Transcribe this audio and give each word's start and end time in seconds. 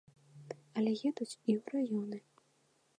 Але 0.81 0.91
едуць 1.09 1.29
і 1.29 1.51
ў 1.59 1.61
раёны. 1.77 2.17